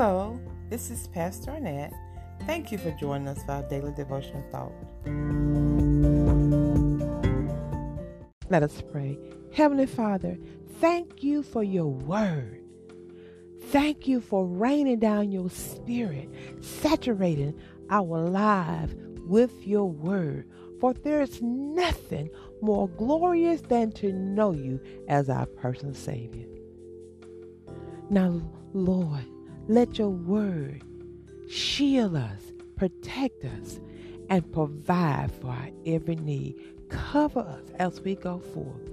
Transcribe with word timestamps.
Hello, 0.00 0.38
this 0.70 0.92
is 0.92 1.08
Pastor 1.08 1.50
Annette. 1.50 1.92
Thank 2.46 2.70
you 2.70 2.78
for 2.78 2.92
joining 2.92 3.26
us 3.26 3.42
for 3.42 3.50
our 3.50 3.62
daily 3.64 3.90
devotional 3.96 4.44
thought. 4.52 4.70
Let 8.48 8.62
us 8.62 8.80
pray. 8.92 9.18
Heavenly 9.52 9.86
Father, 9.86 10.38
thank 10.80 11.24
you 11.24 11.42
for 11.42 11.64
your 11.64 11.88
word. 11.88 12.62
Thank 13.70 14.06
you 14.06 14.20
for 14.20 14.46
raining 14.46 15.00
down 15.00 15.32
your 15.32 15.50
spirit, 15.50 16.32
saturating 16.60 17.58
our 17.90 18.20
lives 18.20 18.94
with 19.26 19.66
your 19.66 19.90
word. 19.90 20.48
For 20.80 20.94
there 20.94 21.22
is 21.22 21.42
nothing 21.42 22.30
more 22.62 22.88
glorious 22.88 23.62
than 23.62 23.90
to 23.94 24.12
know 24.12 24.52
you 24.52 24.78
as 25.08 25.28
our 25.28 25.46
personal 25.46 25.94
Savior. 25.94 26.46
Now, 28.10 28.40
Lord, 28.72 29.24
let 29.68 29.98
your 29.98 30.08
word 30.08 30.82
shield 31.48 32.16
us, 32.16 32.52
protect 32.76 33.44
us, 33.44 33.80
and 34.30 34.50
provide 34.52 35.30
for 35.40 35.48
our 35.48 35.68
every 35.86 36.16
need. 36.16 36.56
Cover 36.88 37.40
us 37.40 37.70
as 37.78 38.00
we 38.00 38.14
go 38.14 38.38
forth. 38.38 38.90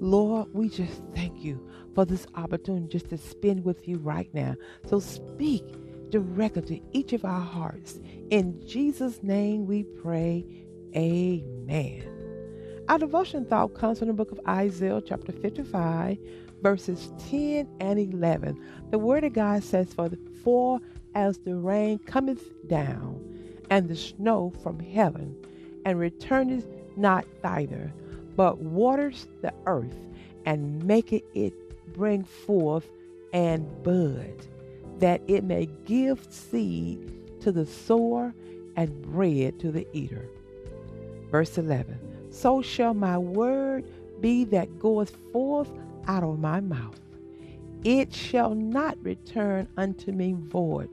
Lord, 0.00 0.48
we 0.52 0.68
just 0.68 1.02
thank 1.14 1.42
you 1.42 1.66
for 1.94 2.04
this 2.04 2.26
opportunity 2.34 2.86
just 2.88 3.08
to 3.10 3.18
spend 3.18 3.64
with 3.64 3.88
you 3.88 3.98
right 3.98 4.32
now. 4.32 4.54
So 4.86 5.00
speak 5.00 5.64
directly 6.10 6.62
to 6.62 6.80
each 6.92 7.12
of 7.12 7.24
our 7.24 7.40
hearts. 7.40 7.98
In 8.30 8.66
Jesus' 8.66 9.22
name 9.22 9.66
we 9.66 9.82
pray. 9.82 10.44
Amen. 10.94 12.17
Our 12.88 12.98
devotion 12.98 13.44
thought 13.44 13.74
comes 13.74 13.98
from 13.98 14.08
the 14.08 14.14
book 14.14 14.32
of 14.32 14.40
Isaiah, 14.48 15.02
chapter 15.04 15.30
55, 15.30 16.16
verses 16.62 17.12
10 17.28 17.68
and 17.80 17.98
11. 17.98 18.58
The 18.90 18.98
word 18.98 19.24
of 19.24 19.34
God 19.34 19.62
says, 19.62 19.92
For, 19.92 20.08
for 20.42 20.80
as 21.14 21.36
the 21.36 21.54
rain 21.54 21.98
cometh 21.98 22.66
down, 22.66 23.22
and 23.68 23.90
the 23.90 23.96
snow 23.96 24.54
from 24.62 24.80
heaven, 24.80 25.36
and 25.84 25.98
returneth 25.98 26.66
not 26.96 27.26
thither, 27.42 27.92
but 28.36 28.56
waters 28.56 29.26
the 29.42 29.52
earth, 29.66 29.98
and 30.46 30.82
maketh 30.82 31.24
it 31.34 31.52
bring 31.92 32.24
forth 32.24 32.88
and 33.34 33.66
bud, 33.82 34.46
that 34.98 35.20
it 35.28 35.44
may 35.44 35.66
give 35.84 36.26
seed 36.30 37.12
to 37.42 37.52
the 37.52 37.66
sower 37.66 38.32
and 38.76 39.02
bread 39.02 39.60
to 39.60 39.70
the 39.70 39.86
eater. 39.92 40.26
Verse 41.30 41.58
11 41.58 42.08
So 42.30 42.62
shall 42.62 42.94
my 42.94 43.18
word 43.18 43.84
be 44.20 44.44
that 44.44 44.78
goeth 44.78 45.16
forth 45.32 45.70
out 46.06 46.22
of 46.22 46.38
my 46.38 46.60
mouth. 46.60 47.00
It 47.84 48.12
shall 48.12 48.54
not 48.54 48.98
return 49.02 49.68
unto 49.76 50.12
me 50.12 50.34
void, 50.36 50.90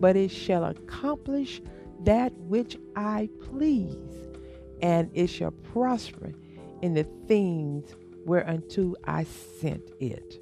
but 0.00 0.16
it 0.16 0.30
shall 0.30 0.64
accomplish 0.64 1.60
that 2.04 2.32
which 2.38 2.76
I 2.96 3.28
please, 3.42 4.24
and 4.80 5.10
it 5.14 5.28
shall 5.28 5.50
prosper 5.50 6.32
in 6.82 6.94
the 6.94 7.04
things 7.26 7.94
whereunto 8.24 8.94
I 9.04 9.24
sent 9.24 9.90
it. 10.00 10.40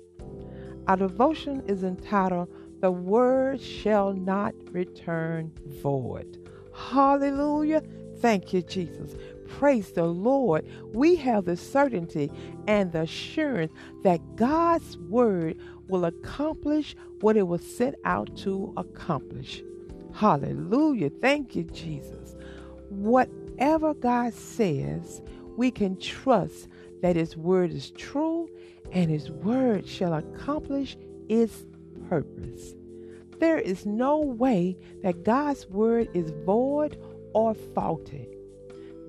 Our 0.86 0.96
devotion 0.96 1.62
is 1.66 1.84
entitled, 1.84 2.48
The 2.80 2.90
Word 2.90 3.60
Shall 3.60 4.12
Not 4.12 4.54
Return 4.70 5.52
Void. 5.82 6.48
Hallelujah. 6.74 7.82
Thank 8.18 8.52
you, 8.52 8.62
Jesus. 8.62 9.14
Praise 9.58 9.92
the 9.92 10.04
Lord. 10.04 10.66
We 10.92 11.16
have 11.16 11.44
the 11.44 11.56
certainty 11.56 12.30
and 12.66 12.90
the 12.90 13.02
assurance 13.02 13.72
that 14.02 14.36
God's 14.36 14.96
word 14.98 15.58
will 15.88 16.04
accomplish 16.04 16.96
what 17.20 17.36
it 17.36 17.46
was 17.46 17.62
set 17.62 17.94
out 18.04 18.34
to 18.38 18.72
accomplish. 18.76 19.62
Hallelujah. 20.14 21.10
Thank 21.20 21.54
you, 21.54 21.64
Jesus. 21.64 22.34
Whatever 22.88 23.94
God 23.94 24.34
says, 24.34 25.22
we 25.56 25.70
can 25.70 25.96
trust 25.98 26.68
that 27.02 27.16
His 27.16 27.36
word 27.36 27.72
is 27.72 27.90
true 27.90 28.48
and 28.90 29.10
His 29.10 29.30
word 29.30 29.86
shall 29.86 30.14
accomplish 30.14 30.96
its 31.28 31.66
purpose. 32.08 32.74
There 33.38 33.58
is 33.58 33.86
no 33.86 34.18
way 34.18 34.76
that 35.02 35.24
God's 35.24 35.68
word 35.68 36.08
is 36.14 36.30
void 36.44 36.96
or 37.34 37.54
faulty. 37.54 38.28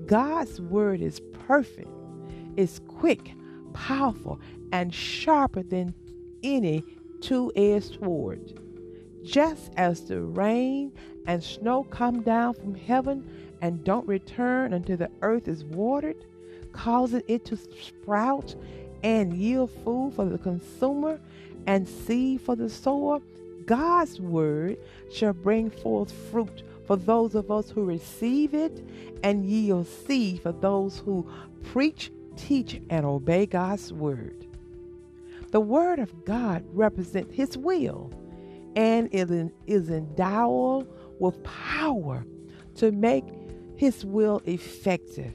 God's 0.06 0.60
word 0.60 1.02
is 1.02 1.22
perfect, 1.48 1.90
it's 2.58 2.80
quick, 2.88 3.34
powerful, 3.74 4.40
and 4.72 4.94
sharper 4.94 5.64
than 5.64 5.94
any 6.44 6.84
two 7.22 7.52
edged 7.56 8.00
sword. 8.00 8.60
Just 9.24 9.72
as 9.78 10.02
the 10.02 10.22
rain 10.22 10.92
and 11.26 11.42
snow 11.42 11.84
come 11.84 12.22
down 12.22 12.54
from 12.54 12.76
heaven 12.76 13.26
and 13.62 13.84
don't 13.84 14.08
return 14.08 14.74
until 14.74 14.98
the 14.98 15.10
earth 15.22 15.48
is 15.48 15.64
watered, 15.64 16.26
causing 16.74 17.24
it 17.28 17.46
to 17.46 17.56
sprout 17.56 18.56
and 19.04 19.34
yield 19.34 19.72
food 19.84 20.14
for 20.16 20.26
the 20.26 20.38
consumer 20.38 21.20
and 21.68 21.88
seed 21.88 22.42
for 22.42 22.56
the 22.56 22.70
sower, 22.70 23.20
God's 23.66 24.20
word 24.20 24.78
shall 25.12 25.34
bring 25.34 25.70
forth 25.70 26.12
fruit 26.12 26.64
for 26.86 26.96
those 26.96 27.36
of 27.36 27.50
us 27.52 27.70
who 27.70 27.84
receive 27.84 28.54
it, 28.54 28.86
and 29.24 29.46
yield 29.46 29.88
seed 29.88 30.42
for 30.42 30.52
those 30.52 31.00
who 31.00 31.30
preach, 31.64 32.12
teach, 32.36 32.82
and 32.90 33.06
obey 33.06 33.46
God's 33.46 33.94
word. 33.94 34.46
The 35.52 35.62
word 35.62 36.00
of 36.00 36.26
God 36.26 36.66
represents 36.74 37.34
his 37.34 37.58
will 37.58 38.12
and 38.76 39.08
is 39.14 39.90
endowed 39.90 40.88
with 41.20 41.42
power 41.44 42.26
to 42.76 42.92
make 42.92 43.24
his 43.76 44.04
will 44.04 44.42
effective. 44.46 45.34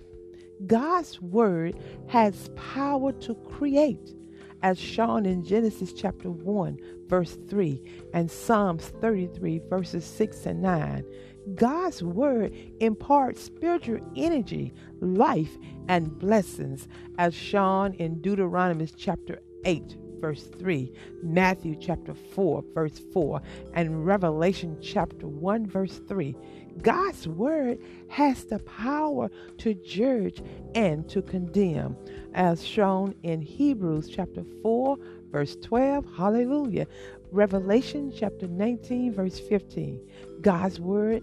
God's 0.67 1.23
word 1.23 1.77
has 2.09 2.51
power 2.57 3.13
to 3.13 3.35
create, 3.35 4.15
as 4.63 4.77
shown 4.77 5.25
in 5.25 5.45
Genesis 5.45 5.93
chapter 5.93 6.31
1, 6.31 6.79
verse 7.09 7.37
3, 7.49 7.83
and 8.13 8.31
Psalms 8.31 8.85
33, 9.01 9.61
verses 9.69 10.05
6 10.05 10.47
and 10.47 10.63
9. 10.63 11.05
God's 11.55 12.03
word 12.03 12.55
imparts 12.81 13.43
spiritual 13.43 14.01
energy, 14.17 14.73
life, 15.01 15.57
and 15.89 16.19
blessings, 16.19 16.89
as 17.17 17.35
shown 17.35 17.95
in 17.95 18.21
Deuteronomy 18.21 18.87
chapter 18.87 19.41
8, 19.65 19.97
verse 20.21 20.45
3, 20.59 20.93
Matthew 21.23 21.77
chapter 21.81 22.13
4, 22.13 22.65
verse 22.75 23.01
4, 23.13 23.41
and 23.73 24.05
Revelation 24.05 24.77
chapter 24.83 25.27
1, 25.27 25.67
verse 25.67 26.01
3. 26.07 26.37
God's 26.83 27.27
word 27.27 27.79
has 28.09 28.45
the 28.45 28.59
power 28.61 29.31
to 29.59 29.75
judge 29.75 30.43
and 30.75 31.09
to 31.09 31.23
condemn, 31.23 31.97
as 32.35 32.65
shown 32.65 33.15
in 33.23 33.41
Hebrews 33.41 34.09
chapter 34.09 34.45
4, 34.63 34.97
verse 35.31 35.57
12. 35.63 36.07
Hallelujah. 36.17 36.87
Revelation 37.31 38.13
chapter 38.15 38.47
19, 38.47 39.15
verse 39.15 39.39
15. 39.39 40.01
God's 40.41 40.81
word 40.81 41.23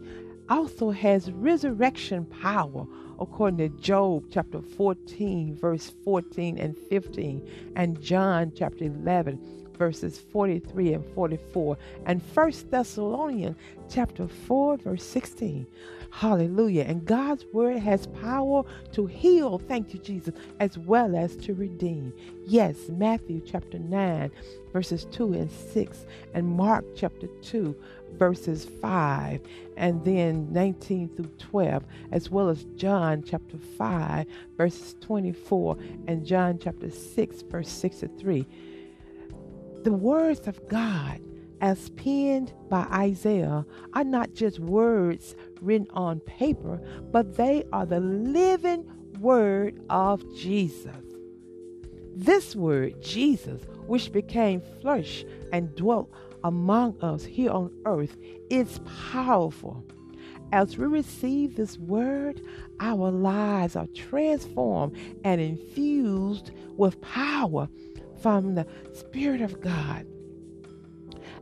also 0.49 0.91
has 0.91 1.31
resurrection 1.31 2.25
power 2.25 2.85
according 3.19 3.57
to 3.57 3.81
Job 3.81 4.25
chapter 4.31 4.61
14, 4.61 5.55
verse 5.55 5.93
14 6.03 6.57
and 6.57 6.77
15, 6.77 7.49
and 7.75 7.99
John 8.01 8.51
chapter 8.55 8.85
11, 8.85 9.39
verses 9.77 10.19
43 10.19 10.93
and 10.93 11.05
44, 11.13 11.77
and 12.05 12.21
First 12.21 12.69
Thessalonians 12.71 13.57
chapter 13.89 14.27
4, 14.27 14.77
verse 14.77 15.03
16. 15.03 15.65
Hallelujah. 16.17 16.83
And 16.83 17.03
God's 17.03 17.43
word 17.51 17.77
has 17.79 18.07
power 18.07 18.63
to 18.93 19.05
heal, 19.05 19.57
thank 19.57 19.93
you, 19.93 19.99
Jesus, 19.99 20.33
as 20.61 20.77
well 20.77 21.13
as 21.13 21.35
to 21.35 21.53
redeem. 21.53 22.13
Yes, 22.45 22.87
Matthew 22.87 23.41
chapter 23.45 23.77
9, 23.77 24.31
verses 24.71 25.03
2 25.11 25.33
and 25.33 25.51
6, 25.51 26.05
and 26.33 26.47
Mark 26.47 26.85
chapter 26.95 27.27
2, 27.41 27.75
verses 28.13 28.63
5, 28.63 29.41
and 29.75 30.05
then 30.05 30.47
19 30.53 31.09
through 31.17 31.31
12, 31.37 31.83
as 32.13 32.31
well 32.31 32.47
as 32.47 32.63
John 32.77 33.21
chapter 33.21 33.57
5, 33.77 34.25
verses 34.55 34.95
24, 35.01 35.77
and 36.07 36.25
John 36.25 36.57
chapter 36.57 36.91
6, 36.91 37.41
verse 37.41 37.69
63. 37.69 38.47
The 39.83 39.91
words 39.91 40.47
of 40.47 40.65
God 40.69 41.19
as 41.65 41.89
penned 41.89 42.53
by 42.69 42.83
Isaiah 42.91 43.65
are 43.93 44.03
not 44.03 44.35
just 44.35 44.59
words 44.59 45.35
written 45.61 45.87
on 45.93 46.19
paper, 46.19 46.79
but 47.11 47.37
they 47.37 47.63
are 47.73 47.87
the 47.87 47.99
living 47.99 48.85
word 49.19 49.81
of 49.89 50.21
Jesus. 50.35 50.95
This 52.15 52.55
word, 52.55 53.01
Jesus, 53.01 53.63
which 53.87 54.11
became 54.11 54.61
flesh 54.79 55.25
and 55.51 55.75
dwelt 55.75 56.11
among 56.43 57.01
us 57.01 57.25
here 57.25 57.49
on 57.49 57.71
earth, 57.85 58.15
is 58.51 58.79
powerful. 59.11 59.83
As 60.51 60.77
we 60.77 60.85
receive 60.85 61.55
this 61.55 61.79
word, 61.79 62.41
our 62.79 63.09
lives 63.09 63.75
are 63.75 63.87
transformed 63.87 64.95
and 65.23 65.41
infused 65.41 66.51
with 66.77 67.01
power 67.01 67.67
from 68.21 68.53
the 68.53 68.67
Spirit 68.93 69.41
of 69.41 69.59
God 69.61 70.05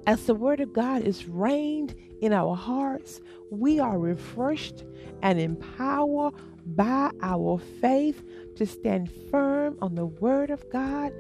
As 0.05 0.25
the 0.25 0.35
Word 0.35 0.59
of 0.59 0.73
God 0.73 1.03
is 1.03 1.27
reigned 1.27 1.95
in 2.21 2.33
our 2.33 2.55
hearts, 2.55 3.21
we 3.50 3.79
are 3.79 3.97
refreshed 3.97 4.83
and 5.21 5.39
empowered 5.39 6.33
by 6.65 7.11
our 7.21 7.59
faith 7.79 8.23
to 8.55 8.65
stand 8.65 9.11
firm 9.31 9.77
on 9.81 9.95
the 9.95 10.05
Word 10.05 10.50
of 10.50 10.69
God. 10.69 11.13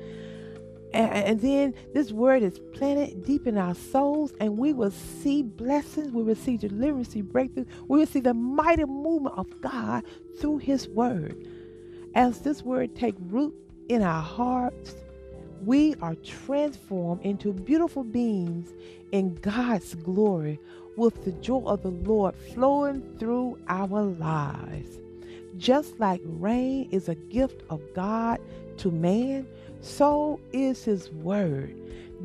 And, 0.93 1.41
then 1.41 1.73
this 1.95 2.11
word 2.11 2.43
is 2.43 2.59
planted 2.71 3.25
deep 3.25 3.47
in 3.47 3.57
our 3.57 3.73
souls, 3.73 4.31
and 4.39 4.59
we 4.59 4.73
will 4.73 4.91
see 4.91 5.41
blessings, 5.41 6.11
we 6.11 6.21
will 6.21 6.35
see 6.35 6.55
deliverance, 6.55 7.15
breakthrough, 7.15 7.65
we 7.87 7.97
will 7.97 8.05
see 8.05 8.19
the 8.19 8.35
mighty 8.35 8.85
movement 8.85 9.35
of 9.35 9.59
God 9.59 10.03
through 10.39 10.59
His 10.59 10.87
word. 10.87 11.47
As 12.13 12.41
this 12.41 12.61
word 12.61 12.95
take 12.95 13.15
root 13.19 13.55
in 13.89 14.03
our 14.03 14.21
hearts, 14.21 14.93
we 15.65 15.95
are 16.01 16.15
transformed 16.15 17.21
into 17.21 17.53
beautiful 17.53 18.03
beings 18.03 18.73
in 19.11 19.35
God's 19.35 19.95
glory 19.95 20.59
with 20.97 21.23
the 21.23 21.31
joy 21.33 21.63
of 21.65 21.83
the 21.83 21.89
Lord 21.89 22.35
flowing 22.53 23.01
through 23.17 23.57
our 23.67 24.01
lives. 24.01 24.99
Just 25.57 25.99
like 25.99 26.21
rain 26.25 26.89
is 26.91 27.09
a 27.09 27.15
gift 27.15 27.61
of 27.69 27.81
God 27.93 28.39
to 28.77 28.91
man, 28.91 29.47
so 29.81 30.39
is 30.51 30.83
His 30.83 31.11
Word. 31.11 31.75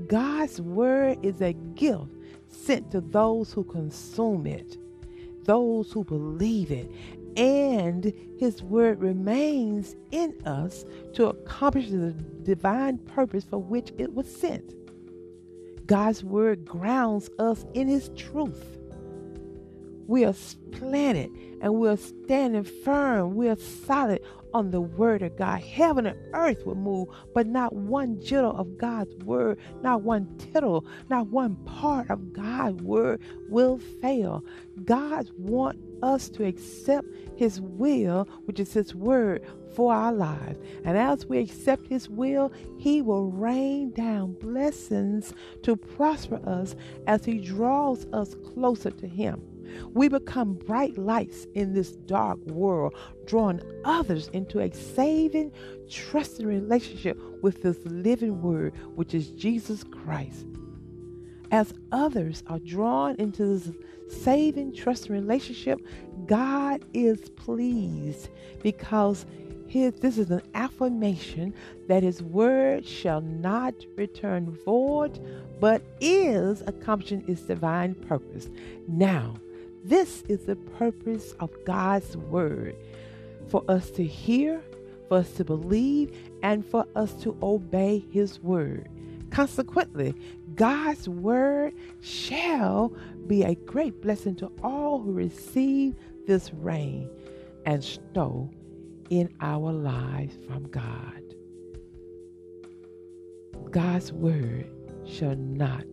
God's 0.06 0.60
Word 0.60 1.18
is 1.22 1.40
a 1.40 1.52
gift 1.52 2.06
sent 2.48 2.90
to 2.90 3.00
those 3.00 3.52
who 3.52 3.64
consume 3.64 4.46
it, 4.46 4.76
those 5.44 5.92
who 5.92 6.04
believe 6.04 6.70
it, 6.70 6.90
and 7.38 8.12
His 8.38 8.62
Word 8.62 9.00
remains 9.00 9.96
in 10.10 10.34
us 10.44 10.84
to 11.14 11.28
accomplish 11.28 11.88
the 11.88 12.12
divine 12.42 12.98
purpose 12.98 13.44
for 13.44 13.58
which 13.58 13.92
it 13.96 14.12
was 14.12 14.26
sent. 14.34 14.74
God's 15.86 16.24
Word 16.24 16.64
grounds 16.64 17.30
us 17.38 17.64
in 17.74 17.88
His 17.88 18.10
truth 18.16 18.77
we 20.08 20.24
are 20.24 20.34
planted 20.72 21.30
and 21.60 21.74
we're 21.74 21.96
standing 21.96 22.64
firm. 22.64 23.34
We're 23.34 23.56
solid 23.56 24.22
on 24.54 24.70
the 24.70 24.80
word 24.80 25.22
of 25.22 25.36
God. 25.36 25.60
Heaven 25.60 26.06
and 26.06 26.16
earth 26.32 26.64
will 26.64 26.74
move, 26.74 27.08
but 27.34 27.46
not 27.46 27.74
one 27.74 28.18
jittle 28.20 28.56
of 28.56 28.78
God's 28.78 29.14
word, 29.24 29.58
not 29.82 30.02
one 30.02 30.34
tittle, 30.38 30.86
not 31.10 31.28
one 31.28 31.56
part 31.66 32.10
of 32.10 32.32
God's 32.32 32.82
word 32.82 33.20
will 33.50 33.78
fail. 34.00 34.42
God 34.84 35.30
wants 35.36 35.84
us 36.02 36.30
to 36.30 36.46
accept 36.46 37.06
his 37.36 37.60
will, 37.60 38.26
which 38.46 38.58
is 38.58 38.72
his 38.72 38.94
word 38.94 39.44
for 39.74 39.92
our 39.92 40.12
lives. 40.12 40.58
And 40.84 40.96
as 40.96 41.26
we 41.26 41.38
accept 41.38 41.86
his 41.86 42.08
will, 42.08 42.50
he 42.78 43.02
will 43.02 43.30
rain 43.30 43.90
down 43.90 44.32
blessings 44.40 45.34
to 45.64 45.76
prosper 45.76 46.40
us 46.48 46.74
as 47.06 47.26
he 47.26 47.38
draws 47.38 48.06
us 48.14 48.34
closer 48.54 48.90
to 48.90 49.06
him. 49.06 49.42
We 49.92 50.08
become 50.08 50.54
bright 50.54 50.96
lights 50.98 51.46
in 51.54 51.74
this 51.74 51.92
dark 51.92 52.38
world, 52.46 52.94
drawing 53.26 53.60
others 53.84 54.28
into 54.28 54.60
a 54.60 54.72
saving, 54.72 55.52
trusting 55.88 56.46
relationship 56.46 57.18
with 57.42 57.62
this 57.62 57.78
living 57.84 58.42
word, 58.42 58.74
which 58.94 59.14
is 59.14 59.30
Jesus 59.30 59.84
Christ. 59.84 60.46
As 61.50 61.72
others 61.92 62.42
are 62.46 62.58
drawn 62.58 63.16
into 63.16 63.58
this 63.58 63.74
saving, 64.22 64.74
trusting 64.74 65.12
relationship, 65.12 65.80
God 66.26 66.84
is 66.92 67.30
pleased 67.30 68.28
because 68.62 69.24
his, 69.66 69.94
this 69.94 70.16
is 70.18 70.30
an 70.30 70.42
affirmation 70.54 71.54
that 71.88 72.02
his 72.02 72.22
word 72.22 72.86
shall 72.86 73.20
not 73.20 73.74
return 73.96 74.50
void, 74.64 75.20
but 75.60 75.82
is 76.00 76.62
accomplishing 76.66 77.24
its 77.28 77.42
divine 77.42 77.94
purpose. 77.94 78.48
Now, 78.88 79.34
this 79.84 80.22
is 80.28 80.40
the 80.40 80.56
purpose 80.56 81.34
of 81.40 81.50
God's 81.64 82.16
word 82.16 82.76
for 83.48 83.64
us 83.68 83.90
to 83.92 84.04
hear, 84.04 84.60
for 85.08 85.18
us 85.18 85.32
to 85.32 85.44
believe, 85.44 86.16
and 86.42 86.64
for 86.64 86.86
us 86.94 87.14
to 87.22 87.36
obey 87.42 88.04
his 88.10 88.40
word. 88.42 88.88
Consequently, 89.30 90.14
God's 90.54 91.08
word 91.08 91.74
shall 92.00 92.92
be 93.26 93.42
a 93.42 93.54
great 93.54 94.00
blessing 94.00 94.34
to 94.36 94.50
all 94.62 95.00
who 95.00 95.12
receive 95.12 95.94
this 96.26 96.52
rain 96.54 97.10
and 97.66 97.82
snow 97.84 98.50
in 99.10 99.32
our 99.40 99.72
lives 99.72 100.36
from 100.46 100.68
God. 100.68 101.22
God's 103.70 104.12
word 104.12 104.70
shall 105.06 105.36
not 105.36 105.86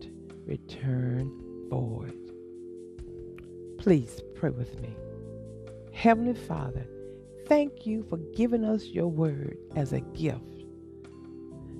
return 0.46 1.30
void. 1.68 2.25
Please 3.86 4.20
pray 4.34 4.50
with 4.50 4.80
me. 4.80 4.96
Heavenly 5.92 6.34
Father, 6.34 6.88
thank 7.46 7.86
you 7.86 8.02
for 8.02 8.16
giving 8.16 8.64
us 8.64 8.86
your 8.86 9.06
word 9.06 9.58
as 9.76 9.92
a 9.92 10.00
gift. 10.00 10.64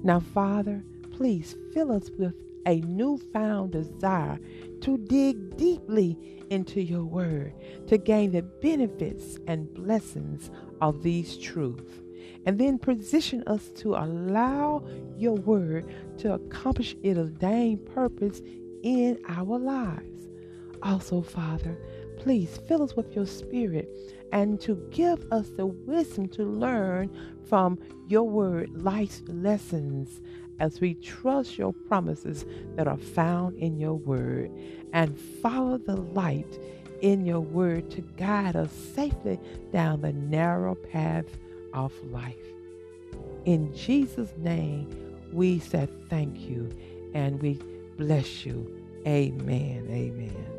Now, 0.05 0.21
Father, 0.21 0.85
please 1.11 1.57
fill 1.75 1.91
us 1.91 2.09
with 2.17 2.33
a 2.65 2.81
newfound 2.83 3.73
desire 3.73 4.39
to 4.83 4.99
dig 4.99 5.57
deeply 5.57 6.17
into 6.49 6.81
your 6.81 7.03
word 7.03 7.53
to 7.89 7.99
gain 7.99 8.31
the 8.31 8.43
benefits 8.43 9.41
and 9.49 9.75
blessings 9.75 10.53
of 10.81 11.03
these 11.03 11.37
truths. 11.37 11.91
And 12.45 12.57
then 12.57 12.79
position 12.79 13.43
us 13.49 13.71
to 13.79 13.97
allow 13.97 14.87
your 15.17 15.35
word 15.35 15.93
to 16.19 16.35
accomplish 16.35 16.95
its 17.03 17.19
ordained 17.19 17.85
purpose 17.85 18.43
in 18.85 19.19
our 19.29 19.59
lives. 19.59 20.29
Also, 20.83 21.21
Father, 21.21 21.77
please 22.27 22.59
fill 22.67 22.83
us 22.83 22.97
with 22.97 23.15
your 23.15 23.25
spirit 23.25 23.89
and 24.33 24.61
to 24.61 24.75
give 24.91 25.25
us 25.31 25.49
the 25.51 25.65
wisdom 25.65 26.27
to 26.27 26.43
learn 26.43 27.09
from 27.49 27.79
your 28.09 28.25
word 28.25 28.69
life's 28.83 29.23
lessons 29.29 30.21
as 30.59 30.81
we 30.81 30.95
trust 30.95 31.57
your 31.57 31.73
promises 31.73 32.45
that 32.75 32.89
are 32.89 32.97
found 32.97 33.57
in 33.59 33.79
your 33.79 33.95
word 33.95 34.51
and 34.93 35.17
follow 35.17 35.79
the 35.79 35.95
light 35.95 36.59
in 37.01 37.25
your 37.25 37.39
word 37.39 37.89
to 37.93 38.01
guide 38.17 38.57
us 38.57 38.73
safely 38.73 39.39
down 39.71 40.01
the 40.01 40.13
narrow 40.13 40.75
path 40.75 41.27
of 41.75 41.93
life. 42.11 42.35
In 43.45 43.73
Jesus' 43.73 44.35
name, 44.39 44.89
we 45.33 45.61
say 45.61 45.87
thank 46.11 46.41
you 46.41 46.69
and 47.15 47.41
we 47.41 47.61
bless 47.97 48.45
you. 48.45 48.83
Amen. 49.07 49.87
Amen. 49.89 50.56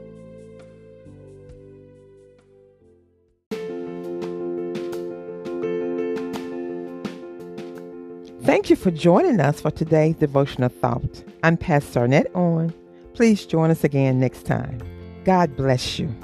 Thank 8.48 8.70
you 8.70 8.77
for 8.77 8.92
joining 8.92 9.42
us 9.42 9.60
for 9.60 9.72
today's 9.72 10.16
devotional 10.16 10.70
thought. 10.70 11.22
I'm 11.44 11.58
Pastor 11.58 12.00
Arnett 12.00 12.32
Owen. 12.34 12.74
Please 13.13 13.46
join 13.46 13.72
us 13.72 13.84
again 13.84 14.22
next 14.22 14.46
time. 14.46 14.82
God 15.25 15.54
bless 15.58 16.00
you. 16.00 16.16